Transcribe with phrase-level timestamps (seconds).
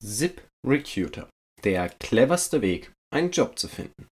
[0.00, 1.28] Zip Recruiter.
[1.64, 4.06] Der cleverste Weg, einen Job zu finden.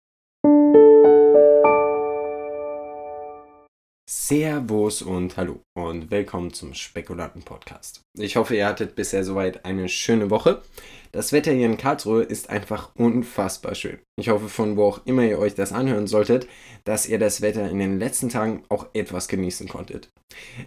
[4.10, 8.02] Servus und hallo und willkommen zum Spekulanten Podcast.
[8.18, 10.64] Ich hoffe, ihr hattet bisher soweit eine schöne Woche.
[11.12, 14.00] Das Wetter hier in Karlsruhe ist einfach unfassbar schön.
[14.20, 16.48] Ich hoffe, von wo auch immer ihr euch das anhören solltet,
[16.84, 20.10] dass ihr das Wetter in den letzten Tagen auch etwas genießen konntet.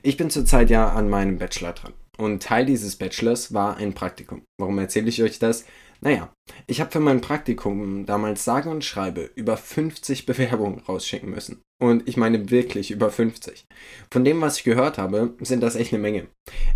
[0.02, 4.42] Ich bin zurzeit ja an meinem Bachelor dran und Teil dieses Bachelors war ein Praktikum.
[4.60, 5.64] Warum erzähle ich euch das?
[6.00, 6.32] Naja,
[6.66, 11.60] ich habe für mein Praktikum damals sage und schreibe über 50 Bewerbungen rausschicken müssen.
[11.80, 13.64] Und ich meine wirklich über 50.
[14.10, 16.28] Von dem, was ich gehört habe, sind das echt eine Menge.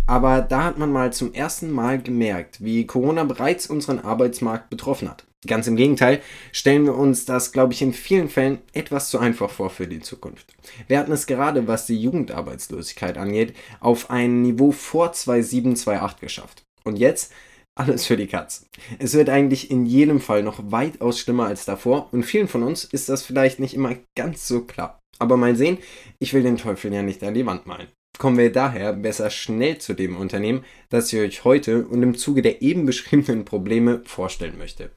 [0.07, 5.09] Aber da hat man mal zum ersten Mal gemerkt, wie Corona bereits unseren Arbeitsmarkt betroffen
[5.09, 5.25] hat.
[5.47, 6.21] Ganz im Gegenteil,
[6.51, 9.99] stellen wir uns das, glaube ich, in vielen Fällen etwas zu einfach vor für die
[9.99, 10.53] Zukunft.
[10.87, 16.63] Wir hatten es gerade, was die Jugendarbeitslosigkeit angeht, auf ein Niveau vor 2007, 2008 geschafft.
[16.83, 17.33] Und jetzt
[17.75, 18.67] alles für die Katz.
[18.99, 22.83] Es wird eigentlich in jedem Fall noch weitaus schlimmer als davor und vielen von uns
[22.83, 24.99] ist das vielleicht nicht immer ganz so klar.
[25.19, 25.77] Aber mal sehen,
[26.19, 27.87] ich will den Teufel ja nicht an die Wand malen.
[28.19, 32.41] Kommen wir daher besser schnell zu dem Unternehmen, das ich euch heute und im Zuge
[32.41, 34.91] der eben beschriebenen Probleme vorstellen möchte.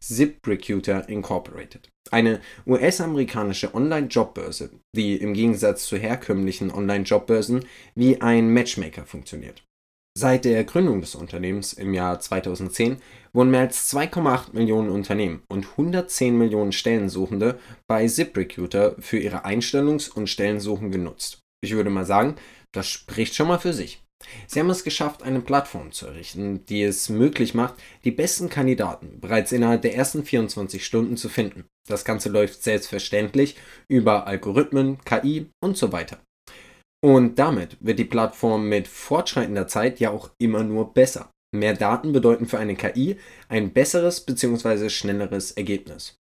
[0.00, 1.88] ZipRecruiter Incorporated.
[2.10, 9.62] Eine US-amerikanische Online-Jobbörse, die im Gegensatz zu herkömmlichen Online-Jobbörsen wie ein Matchmaker funktioniert.
[10.16, 12.96] Seit der Gründung des Unternehmens im Jahr 2010
[13.32, 20.10] wurden mehr als 2,8 Millionen Unternehmen und 110 Millionen Stellensuchende bei ZipRecruiter für ihre Einstellungs-
[20.10, 21.38] und Stellensuchen genutzt.
[21.60, 22.36] Ich würde mal sagen,
[22.78, 24.02] das spricht schon mal für sich.
[24.46, 29.20] Sie haben es geschafft, eine Plattform zu errichten, die es möglich macht, die besten Kandidaten
[29.20, 31.64] bereits innerhalb der ersten 24 Stunden zu finden.
[31.88, 33.56] Das Ganze läuft selbstverständlich
[33.88, 36.18] über Algorithmen, KI und so weiter.
[37.04, 41.30] Und damit wird die Plattform mit fortschreitender Zeit ja auch immer nur besser.
[41.54, 43.18] Mehr Daten bedeuten für eine KI
[43.48, 44.90] ein besseres bzw.
[44.90, 46.16] schnelleres Ergebnis.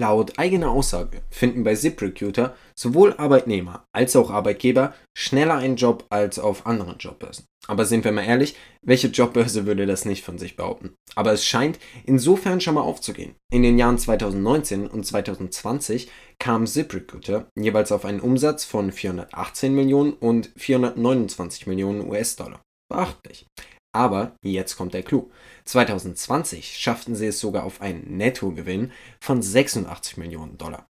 [0.00, 6.38] Laut eigener Aussage finden bei ZipRecruiter sowohl Arbeitnehmer als auch Arbeitgeber schneller einen Job als
[6.38, 7.44] auf anderen Jobbörsen.
[7.66, 10.94] Aber sind wir mal ehrlich, welche Jobbörse würde das nicht von sich behaupten?
[11.16, 13.34] Aber es scheint insofern schon mal aufzugehen.
[13.52, 20.14] In den Jahren 2019 und 2020 kam ZipRecruiter jeweils auf einen Umsatz von 418 Millionen
[20.14, 22.62] und 429 Millionen US-Dollar.
[22.88, 23.44] Beachtlich.
[23.92, 25.30] Aber jetzt kommt der Clou.
[25.64, 30.86] 2020 schafften sie es sogar auf einen Nettogewinn von 86 Millionen Dollar.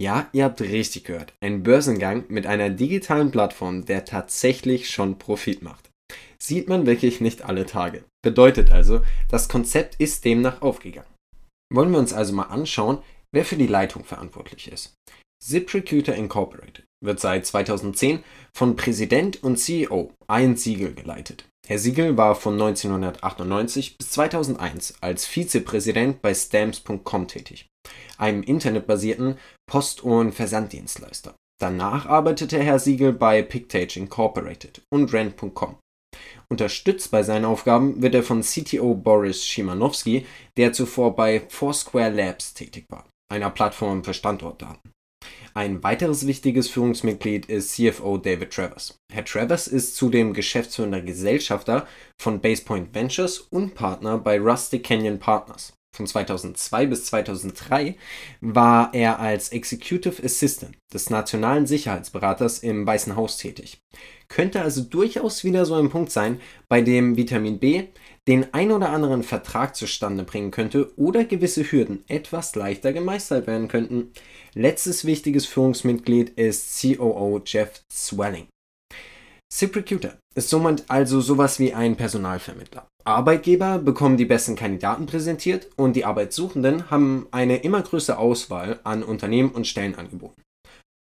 [0.00, 1.32] Ja, ihr habt richtig gehört.
[1.40, 5.90] Ein Börsengang mit einer digitalen Plattform, der tatsächlich schon Profit macht.
[6.42, 8.04] Sieht man wirklich nicht alle Tage.
[8.22, 11.08] Bedeutet also, das Konzept ist demnach aufgegangen.
[11.72, 12.98] Wollen wir uns also mal anschauen,
[13.32, 14.94] wer für die Leitung verantwortlich ist.
[15.42, 18.22] ZipRecruiter Incorporated wird seit 2010
[18.56, 21.44] von Präsident und CEO Ian Siegel geleitet.
[21.66, 27.66] Herr Siegel war von 1998 bis 2001 als Vizepräsident bei Stamps.com tätig,
[28.18, 29.38] einem internetbasierten
[29.70, 31.34] Post- und Versanddienstleister.
[31.60, 35.76] Danach arbeitete Herr Siegel bei Pictage Incorporated und Rent.com.
[36.48, 40.26] Unterstützt bei seinen Aufgaben wird er von CTO Boris Schimanowski,
[40.56, 44.92] der zuvor bei Foursquare Labs tätig war, einer Plattform für Standortdaten.
[45.54, 48.98] Ein weiteres wichtiges Führungsmitglied ist CFO David Travers.
[49.12, 51.86] Herr Travers ist zudem geschäftsführender Gesellschafter
[52.18, 55.74] von Basepoint Ventures und Partner bei Rusty Canyon Partners.
[55.94, 57.96] Von 2002 bis 2003
[58.40, 63.82] war er als Executive Assistant des nationalen Sicherheitsberaters im Weißen Haus tätig.
[64.28, 67.88] Könnte also durchaus wieder so ein Punkt sein, bei dem Vitamin B
[68.28, 73.68] den ein oder anderen Vertrag zustande bringen könnte oder gewisse Hürden etwas leichter gemeistert werden
[73.68, 74.12] könnten.
[74.54, 78.46] Letztes wichtiges Führungsmitglied ist COO Jeff Swelling.
[79.52, 82.86] ZipRecruiter ist somit also sowas wie ein Personalvermittler.
[83.04, 89.02] Arbeitgeber bekommen die besten Kandidaten präsentiert und die Arbeitssuchenden haben eine immer größere Auswahl an
[89.02, 90.42] Unternehmen und Stellenangeboten.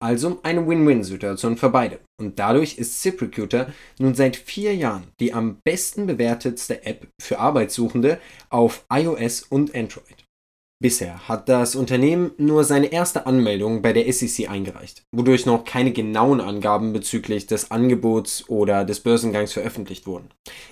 [0.03, 2.01] Also eine Win-Win-Situation für beide.
[2.21, 8.19] Und dadurch ist ZipRecruiter nun seit vier Jahren die am besten bewertetste App für Arbeitssuchende
[8.51, 10.25] auf iOS und Android.
[10.83, 15.93] Bisher hat das Unternehmen nur seine erste Anmeldung bei der SEC eingereicht, wodurch noch keine
[15.93, 20.31] genauen Angaben bezüglich des Angebots oder des Börsengangs veröffentlicht wurden.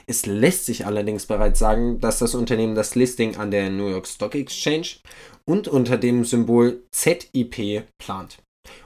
[0.09, 4.09] Es lässt sich allerdings bereits sagen, dass das Unternehmen das Listing an der New York
[4.09, 4.97] Stock Exchange
[5.45, 8.39] und unter dem Symbol ZIP plant.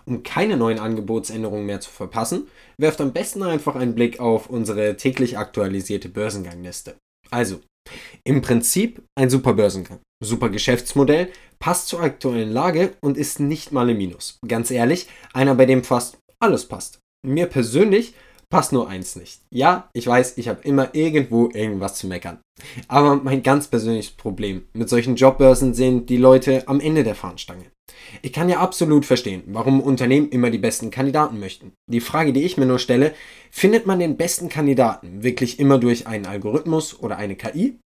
[0.04, 2.48] Um keine neuen Angebotsänderungen mehr zu verpassen,
[2.78, 6.96] werft am besten einfach einen Blick auf unsere täglich aktualisierte Börsengangliste.
[7.30, 7.60] Also,
[8.24, 11.28] im Prinzip ein super Börsengang, super Geschäftsmodell,
[11.58, 14.38] passt zur aktuellen Lage und ist nicht mal im Minus.
[14.46, 17.00] Ganz ehrlich, einer, bei dem fast alles passt.
[17.26, 18.14] Mir persönlich
[18.50, 19.40] passt nur eins nicht.
[19.52, 22.40] Ja, ich weiß, ich habe immer irgendwo irgendwas zu meckern.
[22.88, 27.66] Aber mein ganz persönliches Problem mit solchen Jobbörsen sind die Leute am Ende der Fahnenstange.
[28.22, 31.72] Ich kann ja absolut verstehen, warum Unternehmen immer die besten Kandidaten möchten.
[31.90, 33.14] Die Frage, die ich mir nur stelle,
[33.50, 37.78] findet man den besten Kandidaten wirklich immer durch einen Algorithmus oder eine KI?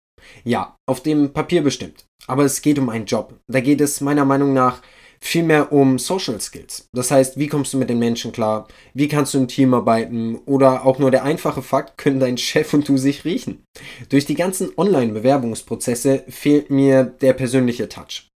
[0.45, 2.05] Ja, auf dem Papier bestimmt.
[2.27, 3.39] Aber es geht um einen Job.
[3.49, 4.83] Da geht es meiner Meinung nach
[5.21, 6.89] vielmehr um Social Skills.
[6.93, 8.69] Das heißt, wie kommst du mit den Menschen klar?
[8.95, 10.37] Wie kannst du im Team arbeiten?
[10.47, 13.65] Oder auch nur der einfache Fakt, können dein Chef und du sich riechen?
[14.09, 18.29] Durch die ganzen Online-Bewerbungsprozesse fehlt mir der persönliche Touch.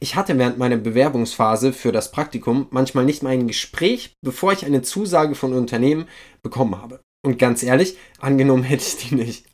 [0.00, 4.64] Ich hatte während meiner Bewerbungsphase für das Praktikum manchmal nicht mal ein Gespräch, bevor ich
[4.64, 6.06] eine Zusage von Unternehmen
[6.42, 7.00] bekommen habe.
[7.24, 9.44] Und ganz ehrlich, angenommen hätte ich die nicht.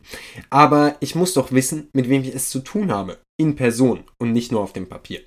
[0.50, 3.18] Aber ich muss doch wissen, mit wem ich es zu tun habe.
[3.40, 5.20] In Person und nicht nur auf dem Papier.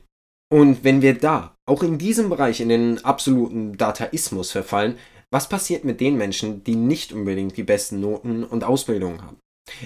[0.50, 4.98] Und wenn wir da, auch in diesem Bereich, in den absoluten Dataismus verfallen,
[5.30, 9.38] was passiert mit den Menschen, die nicht unbedingt die besten Noten und Ausbildungen haben?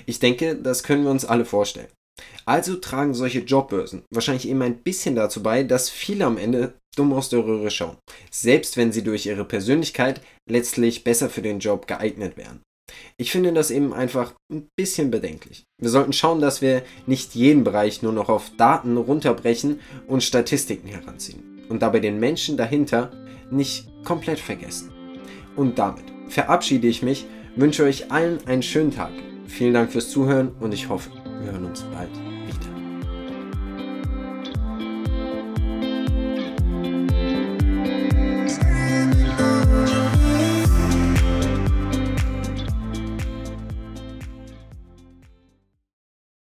[0.06, 1.88] Ich denke, das können wir uns alle vorstellen.
[2.46, 7.14] Also tragen solche Jobbörsen wahrscheinlich eben ein bisschen dazu bei, dass viele am Ende dumm
[7.14, 7.98] aus der Röhre schauen,
[8.30, 12.62] selbst wenn sie durch ihre Persönlichkeit letztlich besser für den Job geeignet wären.
[13.18, 15.66] Ich finde das eben einfach ein bisschen bedenklich.
[15.80, 20.88] Wir sollten schauen, dass wir nicht jeden Bereich nur noch auf Daten runterbrechen und Statistiken
[20.88, 23.12] heranziehen und dabei den Menschen dahinter
[23.50, 24.92] nicht komplett vergessen.
[25.56, 29.12] Und damit verabschiede ich mich, wünsche euch allen einen schönen Tag.
[29.48, 31.10] Vielen Dank fürs Zuhören und ich hoffe,
[31.42, 32.31] wir hören uns bald.